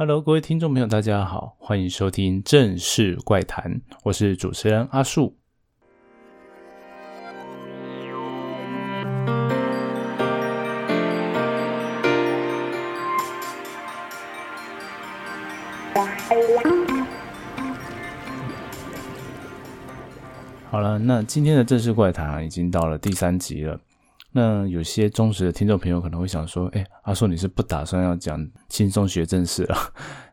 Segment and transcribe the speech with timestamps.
[0.00, 3.64] Hello，各位听众朋友，大家好，欢迎收听《正式怪谈》，
[4.04, 5.36] 我是主持人阿树。
[20.70, 23.80] 好了，那今天的正式怪谈已经到了第三集了。
[24.38, 29.76] 那有些忠实的听众朋友可能会想说：“哎，阿硕，你是不打算要讲轻松学正事了？”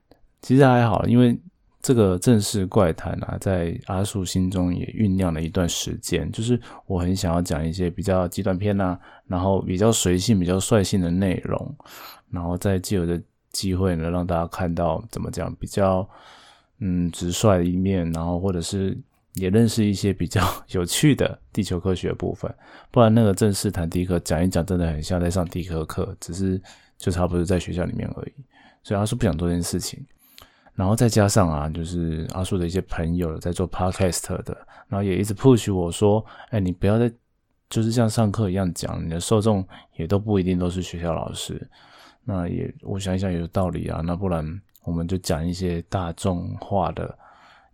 [0.44, 1.36] 其实还好，因为
[1.82, 6.32] 这个正式怪谈啊，在阿树心中也酝酿了一段时间。
[6.32, 11.76] 就是我很想要讲一些比较极端片啊，然后比较随性、比较率性的内容，
[12.30, 13.20] 然后再借由的
[13.52, 16.08] 机会呢，让大家看到怎么讲比较
[16.80, 18.96] 嗯直率的一面，然后或者是。
[19.36, 22.54] 也认识一些比较 有趣的地球科学部分，
[22.92, 26.62] 不然那个正式谈地科讲一讲，真的很像在上地科课，只是
[26.98, 28.34] 就差不多在学校里面而已。
[28.84, 30.06] 所以阿叔不想做这件事情，
[30.74, 34.56] 然后再加上啊，就是阿叔的一些朋友在做 podcast 的，
[34.88, 37.12] 然后也一直 push 我说，哎，你不要再
[37.70, 41.68] 就是像上课一样讲，你的受众也都不一定都是学校老师。
[42.24, 47.18] 那也我想一想有道理啊，那不然我们就讲一些大众化的。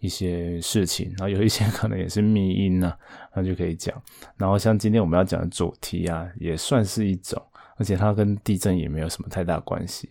[0.02, 2.92] 一些事情，然后有一些 可能也是密因呢，
[3.36, 3.96] 那就可以讲。
[4.36, 7.40] 然后像今天我们要讲的主题啊，也算是一种，
[7.78, 10.10] 而且它跟地震也没有什么太大关系。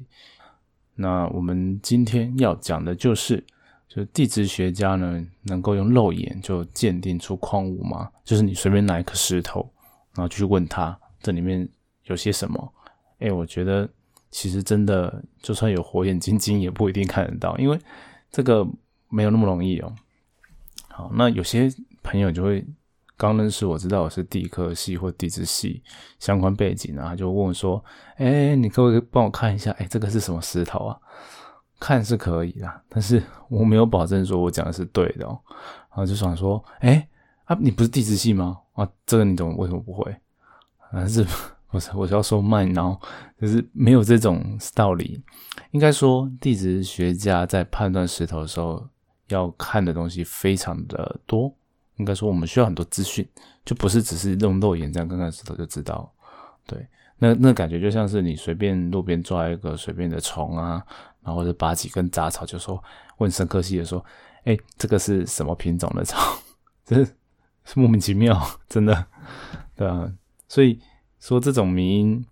[0.94, 3.44] 那我们今天要讲的就是，
[3.88, 8.08] 就是地质学家呢能够用肉眼就鉴定出矿物吗？
[8.24, 9.68] 就是你随便拿一颗石头，
[10.14, 11.68] 然后去问他这里面
[12.04, 12.72] 有些什么？
[13.18, 13.88] 哎，我觉得
[14.30, 17.76] 其实真的就算有火眼金睛也不一定看得到，因为
[18.30, 18.64] 这个。
[19.10, 19.92] 没有那么容易哦。
[20.88, 21.70] 好，那有些
[22.02, 22.64] 朋友就会
[23.16, 25.82] 刚认识我，知道我是地科系或地质系
[26.18, 27.84] 相关背景啊，就问我说
[28.16, 29.70] ：“哎，你可不可以帮我看一下？
[29.72, 30.98] 哎，这个是什么石头啊？”
[31.78, 35.38] 看是可以的，但是我没有保证说我讲的是对的哦。
[35.90, 37.08] 然后就想说：“哎，
[37.44, 38.58] 啊，你不是地质系吗？
[38.74, 40.14] 啊，这个你怎么为什么不会？”
[40.92, 41.24] 还是
[41.68, 43.00] 不是我是要说慢，然后
[43.40, 45.22] 就是没有这种道理。
[45.70, 48.88] 应该说，地质学家在判断石头的时候。
[49.34, 51.52] 要看的东西非常的多，
[51.96, 53.26] 应该说我们需要很多资讯，
[53.64, 56.12] 就不是只是用肉眼这样看看石头就知道。
[56.66, 56.86] 对，
[57.18, 60.84] 那那感觉就像是你随便路边抓一个随便的虫啊，
[61.22, 62.82] 然后就拔几根杂草，就说
[63.18, 64.04] 问生科系的说，
[64.44, 66.18] 哎，这个是什么品种的草？
[66.84, 67.12] 这是
[67.74, 69.06] 莫名其妙，真的，
[69.76, 70.10] 对啊。
[70.48, 70.80] 所以
[71.18, 72.24] 说这种迷因，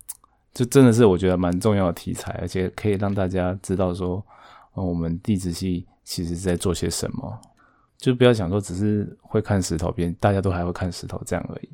[0.53, 4.25] 就真的是我觉得蛮重要的题材，而且可以让大家知道说，
[4.73, 5.85] 我们地质系。
[6.09, 7.39] 其实在做些什么，
[7.95, 11.69] 就不要想说只是会看石头边，大家都还会看石头这样而已。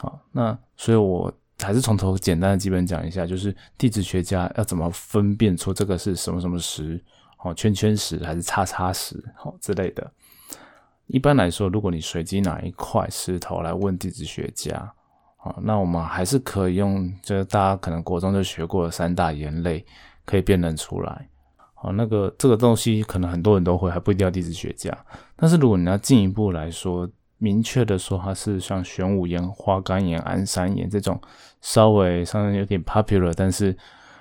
[0.00, 7.00] 好，那所以我还是从头简单的基本讲一下，就是地质学家要怎么分辨出这个是什么什么石，
[7.44, 10.10] 哦，圈圈石还是叉叉石，好之类的。
[11.06, 14.92] 一般来说，如果你随机拿一块石头来问地质学家，
[15.36, 19.86] 好，那我们还是可以用，就是大家可能国中就学过的三大岩类，
[20.24, 21.28] 可以辨认出来。
[21.82, 24.96] 啊，那个这个东西可能很多人都会，还不一定要地质学家。
[25.34, 31.20] 但是如果你要进一步来说，明确的说它是像玄武岩、花岗岩、安山岩这种
[31.60, 33.76] 稍微稍微有点 popular，但是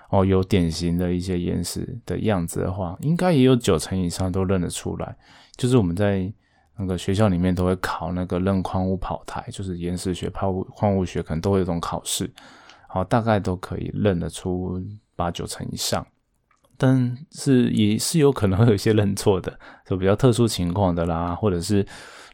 [0.10, 5.16] 哦有典型的一些岩石的样子的话，应该也有九成以上都认得出来。
[5.56, 6.34] 就是我们在
[6.80, 12.28] 那个学校里面都会考那个认矿物跑台，就是岩石学、矿物矿物学可能都会有一种考试，
[12.88, 14.82] 好，大概都可以认得出
[15.16, 16.04] 八九成以上。
[16.84, 19.56] 但是也是有可能会有一些认错的，
[19.86, 21.86] 就比较特殊情况的啦，或者是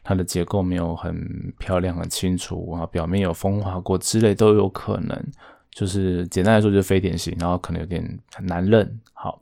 [0.02, 5.22] 它的结构没有很漂亮、很清楚啊，表面有风化过之类都有可能。
[5.70, 8.02] 就是简单来说，就是非典型，然后可能有点
[8.34, 8.98] 很难认。
[9.12, 9.38] 好，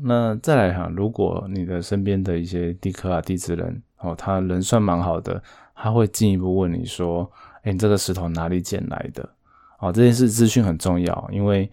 [0.00, 5.42] 那再来哈，如果你的身边的一些地科啊、地质人哦，他人算蛮好的，
[5.74, 7.28] 他会进一步问你说
[7.64, 9.28] ：“哎，你这个石头哪里捡来的？”
[9.80, 11.68] 哦，这件事资讯很重要，因为。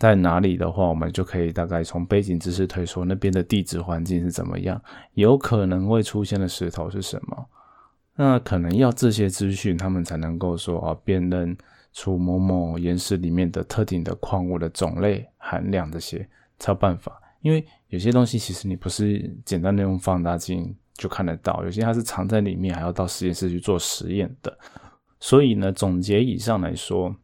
[0.00, 4.80] 在哪里的话，我们就可以大概从背景知识推说那边的地质环境是怎么样，
[5.12, 7.46] 有可能会出现的石头是什么。
[8.16, 11.54] 那可能要这些资讯，他们才能够说啊，辨认
[11.92, 16.26] 出某某岩石里面的特定的矿物的种类、含量这些
[16.58, 17.20] 才有办法。
[17.42, 24.58] 因为有些东西其实你不是简单的用放大镜就看得到，有些它是藏在里面，还要到实验室去做实验的。
[25.18, 27.14] 所以呢，总结以上来说。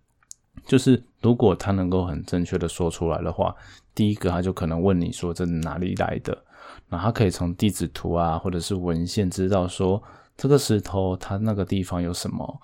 [0.64, 3.52] 就是如果他能够很正确的说出来的话，
[3.96, 6.38] 第一个他就可能问你说这哪里来的，
[6.88, 10.00] 那他可以从地质图啊或者是文献知道说
[10.36, 12.60] 这个石头它那个地方有什么，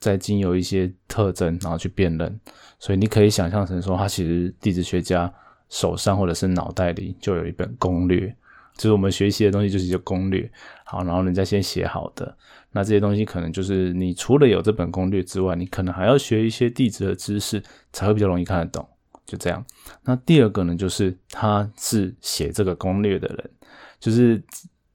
[0.00, 2.40] 再经由一些特征然后去辨认，
[2.78, 5.30] 所以你可以想象成说他其实地质学家
[5.68, 8.34] 手上或者是脑袋里就有一本攻略，
[8.76, 10.50] 就是我们学习的东西就是一个攻略。
[10.84, 12.34] 好，然后人家先写好的，
[12.76, 18.86] 那这些东西可能就是你除了有这本攻略之外，你可能还要学一些地质的知识，才会比较容易看得懂。
[19.24, 19.64] 就这样。
[20.04, 23.50] 那第二个呢，就是他是写这个攻略的人，
[23.98, 24.44] 就是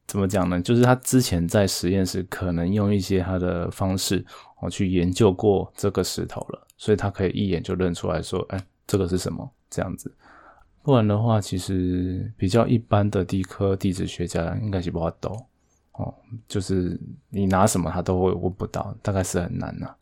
[0.05, 0.61] 怎么讲呢？
[0.61, 4.23] 就是他之前在实验室可能用一些他的方式，
[4.61, 9.51] 我去研究过这个石头了，所以他可以一眼就认出来说，哎，这个是什么？
[9.71, 10.13] 这样子。
[10.83, 15.47] 不然的话，其实比较一般的地科地质学家应该是不好懂
[16.47, 16.99] 就是
[17.29, 19.95] 你拿什么他都会问不到，大概是很难呐。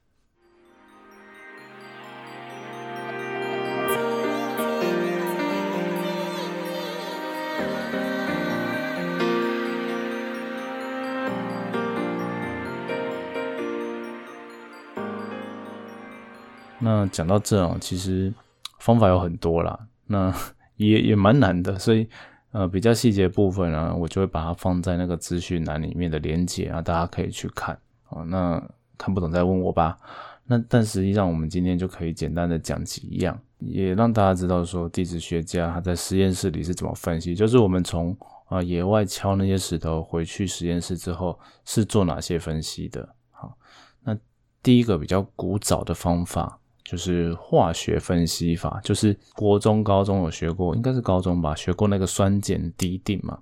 [16.81, 18.33] 那讲到这哦，其实
[18.79, 19.87] 方法有很多啦。
[20.07, 20.33] 那
[20.77, 22.09] 也也蛮难的，所以
[22.51, 27.79] 呃比较细节部分呢，我就会把它放在那个资讯栏里面的连接啊，大家可以去看
[28.09, 28.23] 哦。
[28.25, 28.61] 那
[28.97, 29.97] 看不懂再问我吧。
[30.45, 38.17] 那但实际上我们今天就可以简单的讲几样，也让大家知道说地质学家他在实验室里是怎么分析，就是我们从
[38.47, 43.07] 啊野外敲那些石头回去实验室之后是做哪些分析的。
[43.29, 43.55] 好，
[44.03, 44.17] 那
[44.63, 46.58] 第一个比较古早的方法。
[46.89, 53.37] 就是化学分析法，就是国中、高中有学过，应该是高中吧，学过那个酸碱滴定嘛。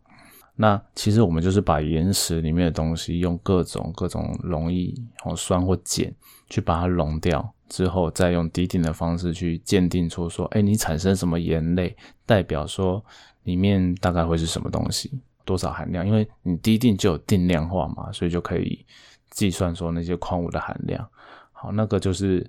[0.58, 6.14] 那其实我们就是把岩石里面的东西用各种各种溶液，或酸或碱，
[6.50, 11.96] 去把它溶掉之后，再用滴定的方式去鉴定出说，哎，你产生什么盐类，
[12.26, 13.02] 代表说
[13.44, 15.10] 里面大概会是什么东西，
[15.46, 16.06] 多少含量？
[16.06, 18.86] 因为你滴定就有定量化嘛，所以就可以
[19.30, 21.08] 计算说那些矿物的含量。
[21.54, 22.46] 好，那个就是。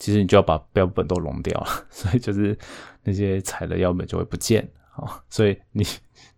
[0.00, 2.58] 其实你就要把标本都溶掉了， 所以就是
[3.04, 5.22] 那些采的样本就会不见啊。
[5.28, 5.86] 所以你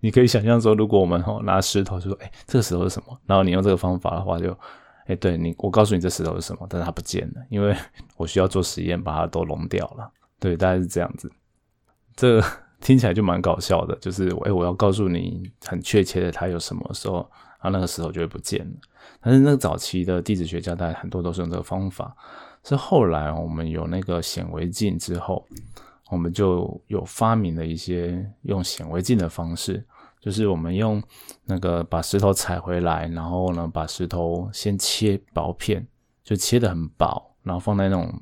[0.00, 3.18] 你可以想象说，如果我们拿石头说，哎，这个石头是什么？
[3.24, 4.54] 然后你用这个方法的话，就
[5.06, 7.74] 哎，对你，我告诉你这石头是什么，但是它不见了， 因为
[8.16, 10.10] 我需要做实验把它都溶掉了。
[10.40, 11.30] 对，大概是这样子。
[12.16, 12.42] 这
[12.80, 17.18] 听起来就蛮搞笑的，就是哎，我要告诉你很确切的它有什么时候，
[17.60, 18.76] 然后那个石头就会不见了。
[19.20, 22.14] 但是那个早期的地质学家，大概很多都是用这个方法。
[22.64, 25.44] 是后来我们有那个显微镜之后，
[26.10, 29.84] 我们就有发明了一些用显微镜的方式，
[30.20, 31.02] 就是我们用
[31.44, 35.84] 那个把石头采回来，然后呢把石头先切薄片，
[36.22, 38.12] 就切的很薄，然后放在那种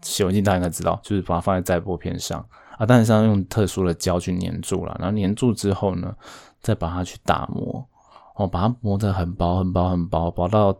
[0.00, 2.44] 显微镜大家应该知道，就是把它放在载玻片上
[2.78, 6.16] 啊，但是要用特殊的胶去粘住了，然后粘住之后呢，
[6.60, 7.86] 再把它去打磨，
[8.34, 10.76] 哦，把它磨得很薄很薄很薄，薄到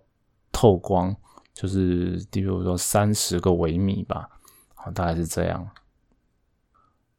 [0.50, 1.14] 透光。
[1.54, 4.28] 就是，比如说三十个微米吧，
[4.74, 5.68] 好，大概是这样。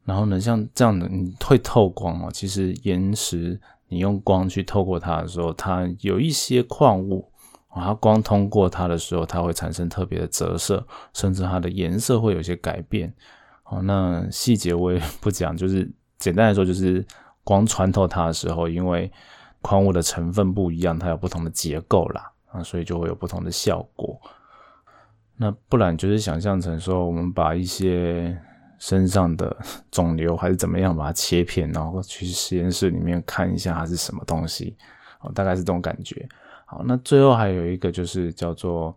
[0.04, 2.30] 然后呢，像这样的，你会透光哦。
[2.30, 3.58] 其实岩石，
[3.88, 7.30] 你用光去透过它的时候，它有一些矿物，
[7.72, 13.14] 它光通过它的时候，它会产生特别的折射，甚至它的颜色会有些改变。
[13.62, 17.02] 好，那细节我也 不讲，就是简单来说，就是
[17.42, 19.10] 光穿透它的时候，因为
[19.62, 22.32] 矿物的成分不一样，它有不同的结构啦。
[22.54, 24.18] 啊，所以就会有不同的效果。
[25.36, 28.40] 那不然就是想象成说，我们把一些
[28.78, 29.54] 身上的
[29.90, 34.76] 肿瘤还是怎么样，把它切片，然后去实验室里面看一下它是什么东西。
[35.20, 36.26] 哦，大概是这种感觉。
[36.64, 38.96] 好，那最后还有一个就是叫做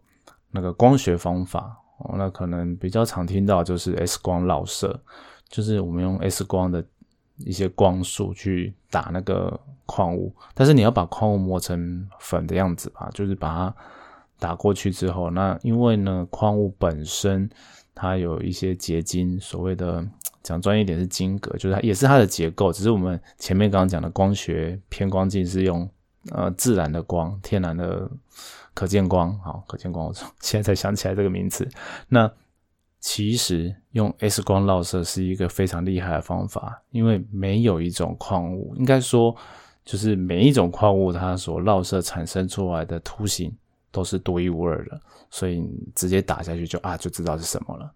[0.52, 1.76] 那个光学方法。
[2.00, 5.00] 哦，那可能比较常听到就是 X 光照射，
[5.50, 6.86] 就是我们用 X 光的
[7.40, 9.60] 一些光束去打那个。
[9.90, 13.76] 矿物，但是你要把矿物磨成粉的样子吧，就是把它
[14.38, 17.50] 打过去之后，那因为呢，矿物本身
[17.96, 20.06] 它有一些结晶，所谓的
[20.44, 25.90] 讲专业点是晶格，就是它也是它的结构，只是我们前面刚刚讲的光学偏光镜是用
[26.32, 28.12] 呃自然的光，天然的
[28.74, 31.66] 可见光，好，可见光，我 现在才想起来这个名词，
[32.10, 32.30] 那。
[33.10, 39.34] 其实用 X 光绕射是一个非常厉害的方法，因为没有一种矿物，应该说
[39.86, 43.50] 就是每一种矿物它所绕射产生出来的图形
[43.94, 45.00] 都是独一无二的，
[45.30, 47.90] 所以直接打下去就啊就知道是什么了。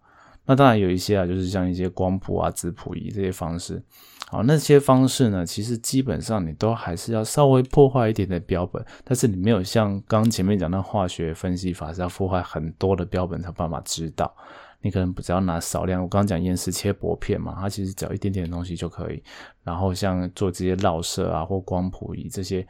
[0.46, 3.84] 那当然有一些啊，就是像一些光谱啊、质谱仪这些方式，
[4.30, 14.34] 好，那些方式呢，其实基本上你都还是要稍微破坏一点的标本，但是你没有像刚前面讲的化学分析法是要破坏很多的标本才办法知道。
[14.82, 19.24] 你可能只要拿少量，我刚刚讲岩石切薄片嘛，它其实只要一点点的东西就可以。
[19.64, 22.68] 然后像做这些绕射啊或光谱仪这些，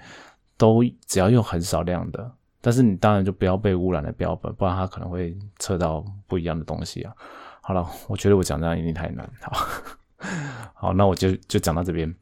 [0.57, 2.31] 都只要用很少量的。
[2.59, 7.13] 但是你当然就不要被污染的标本，不然它可能会测到不一样的东西啊。
[7.61, 9.27] 好了，我觉得我讲这样一定太难。
[9.41, 9.67] 好，
[10.75, 12.13] 好，那我就就讲到这边。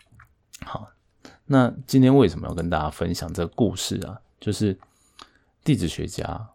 [0.66, 0.88] 好，
[1.46, 4.20] 那今天为什么要跟大家分享这个故事啊？
[4.40, 4.78] 就是
[5.64, 6.48] 地质学家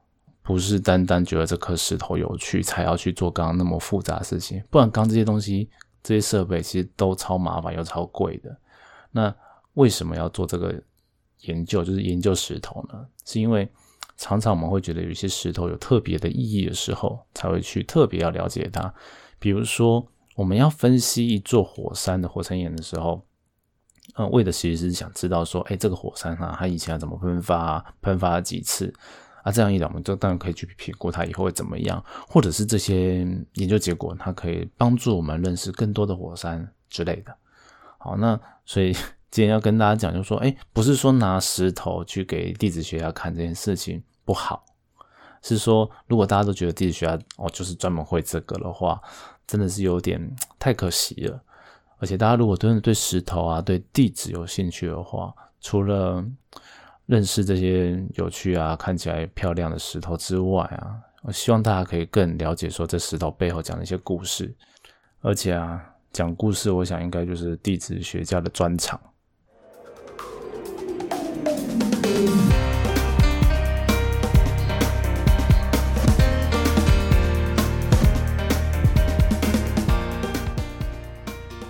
[0.45, 5.71] 不是单单觉得这颗石头有趣才要去做刚刚那么复杂的事情，不然刚这些东西、
[6.03, 8.55] 这些设备其实都超麻烦又超贵的。
[9.11, 9.35] 那
[9.73, 10.79] 为什么要做这个
[11.41, 11.83] 研究？
[11.83, 13.07] 就是研究石头呢？
[13.25, 13.67] 是因为
[14.19, 18.93] 常常我们会觉得有一些石头有特别的意义的时候，才会去特别要了解它。
[19.39, 23.25] 比如说，我们要分析一座火山的火山岩的时候。
[24.17, 28.93] 嗯，为的其实是想知道说，哎，这个火山啊，它以前怎么喷发，喷发了几次
[29.45, 29.53] 啊？
[29.53, 33.19] 这样一来，我们就当然可以去评估它以后会怎么样，或者是这些
[33.53, 37.33] 研究结果，它可以帮助我们认识更多的火山之类的。
[37.99, 38.93] 好，那所以
[39.31, 44.65] 今天要跟大家讲，就是说，哎，不是说拿石头去给地质学家看这件事情不好，
[45.43, 49.01] 是说如果大家都觉得地质学家哦就是专门会这个的话，
[49.47, 50.21] 真的是有点
[50.59, 51.43] 太可惜了。
[51.99, 56.23] 而且大家如果真的对石头啊、对地质有兴趣的话，除了
[57.07, 64.55] 认识这些有趣啊、看起来漂亮的石头之外啊，我希望大家可以更了解说这石头背后讲的一些故事。
[65.21, 65.83] 而且啊，
[66.13, 68.99] 讲故事，我想应该就是地质学家的专长。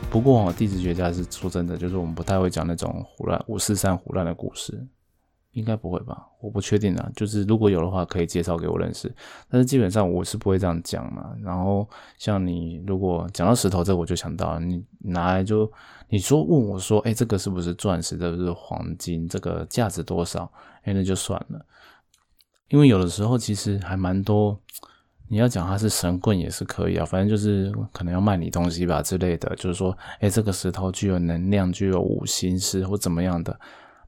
[0.08, 4.80] 不过，地质学家是说真的，就是我们不太会讲那种胡乱五四三胡乱的故事，
[5.54, 6.26] 应该不会吧？
[6.40, 7.10] 我不确定啊。
[7.16, 9.12] 就是如果有的话，可以介绍给我认识。
[9.48, 11.34] 但是基本上我是不会这样讲嘛。
[11.42, 15.70] 然后像你如果讲到石头，这我就想到你拿来就
[16.08, 18.16] 你说问我说，哎，这个是不是钻石？
[18.18, 19.26] 这是黄金？
[19.28, 20.52] 这个价值多少？
[20.82, 21.64] 哎，那就算了。
[22.68, 24.60] 因为有的时候其实还蛮多。
[25.26, 33.58] 你要讲它是神棍也是可以啊，反正就是可能要卖你东西吧之类的，就是说，哎，这个石头具有能量，具有五行石或怎么样的，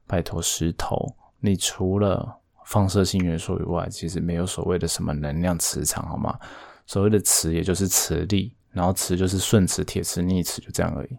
[0.05, 0.95] 拜托石头，
[1.39, 6.37] 你除了放射性元素以外，其实没有所谓的什么能量磁场，好吗？
[6.85, 11.17] 所谓的磁也就是磁力，然后磁就是顺磁、铁磁、逆磁，就这样而已。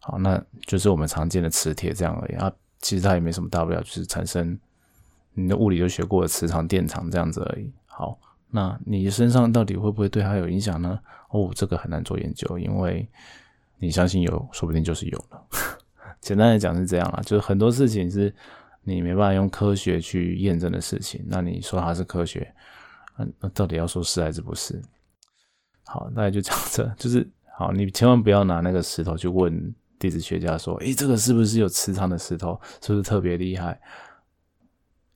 [0.00, 4.58] 好，那就是我们常见的磁铁这样而已啊，其实它也没什么大不了，就是产生
[5.32, 7.72] 你的物理就学过的磁场、电场这样子而已。
[7.86, 8.18] 好。
[8.56, 10.96] 那你身上到底会不会对它有影响呢？
[11.30, 13.04] 哦，这个很难做研究，因为
[13.78, 15.42] 你相信有，说不定就是有了。
[16.20, 18.32] 简单来讲是这样啦，就是很多事情是
[18.84, 21.24] 你没办法用科学去验证的事情。
[21.26, 22.54] 那你说它是科学，
[23.18, 24.80] 嗯，那到底要说是还是不是？
[25.84, 32.60] 好，那就讲这，就是好，你千万不要拿那个石头去问地质学家说，诶，这个是不是有磁场的石头？
[32.80, 33.80] 是不是特别厉害？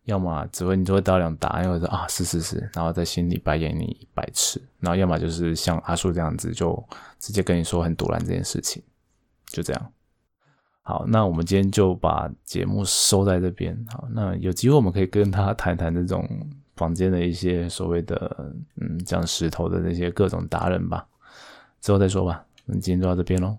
[0.04, 6.82] 要么只会你就会到两答，或者说啊是是是，然后在心里白眼你一百次，然后要么就是像阿树这样子，就
[7.18, 8.82] 直接跟你说很突然这件事情，
[9.48, 9.92] 就这样。
[10.88, 13.76] 好，那我们今天就把节目收在这边。
[13.90, 16.26] 好，那有机会我们可以跟他谈谈这种
[16.76, 21.06] 房间的一些所谓的嗯讲石头的那些各种达人吧，
[21.82, 22.42] 之后再说吧。
[22.64, 23.58] 那今天就到这边喽。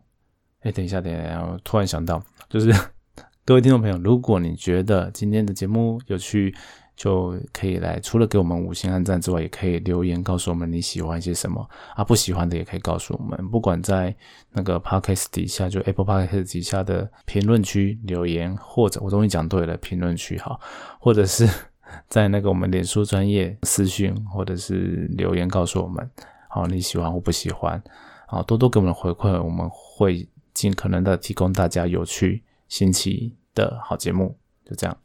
[0.61, 2.19] 哎，等一下，等一下，我突然想到，
[2.49, 2.73] 就是。
[3.45, 6.55] 各位听众朋友，如果你觉得今天的节目有趣，
[6.99, 11.65] 就可以来除了给我们五星按赞之外，也可以留言告诉我们你喜欢一些什么
[11.95, 13.49] 啊，不喜欢的也可以告诉我们。
[13.49, 14.13] 不管在
[14.51, 20.59] 那个 podcast 底下，就 Apple Podcast 底下的评论区留言，或者我终于讲对了，评论区好，
[20.99, 21.47] 或者是
[22.09, 26.11] 在那个我们脸书专业私讯，或者是留言告诉我们，
[26.49, 27.81] 好你喜欢或不喜欢，
[28.27, 33.33] 好多多给我们回馈，我们会尽可能的提供大家有趣、新奇。
[33.55, 34.95] 的好节目就这样，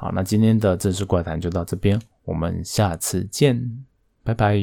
[0.00, 3.84] 好，那今天的正式怪谈就到这边，我们下次见，
[4.22, 4.56] 拜拜。